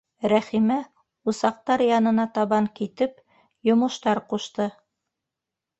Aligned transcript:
Рәхимә, 0.31 0.77
усаҡтар 1.33 1.83
янына 1.89 2.25
табан 2.39 2.71
китеп, 2.81 3.15
йомоштар 3.71 4.25
ҡушты: 4.33 4.71